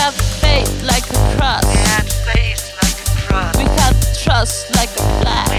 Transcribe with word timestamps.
have 0.00 0.14
faith 0.14 0.82
like 0.84 1.04
a 1.10 1.36
cross. 1.36 1.66
We 3.56 3.64
have 3.82 3.96
trust 4.22 4.74
like 4.76 4.88
a 4.90 5.04
flag. 5.20 5.49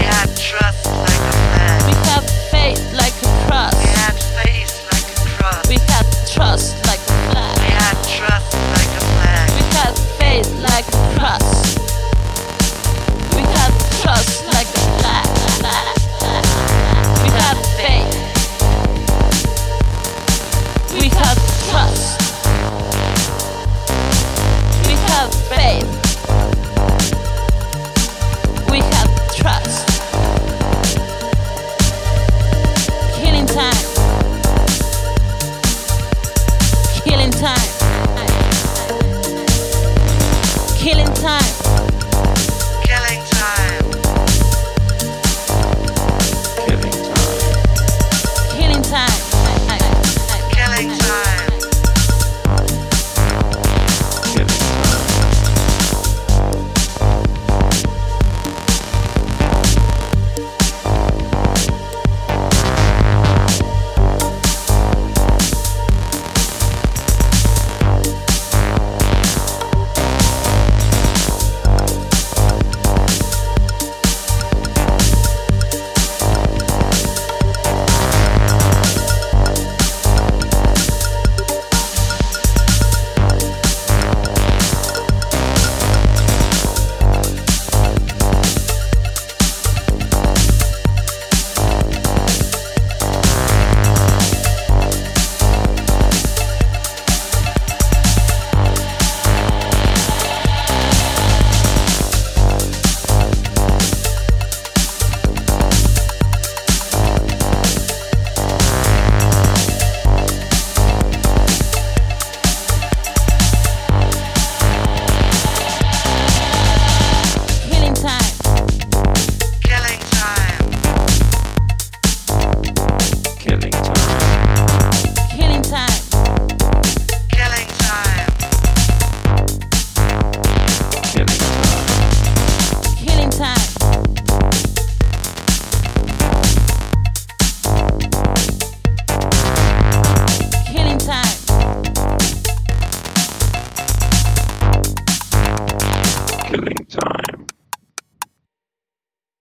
time. 41.22 41.71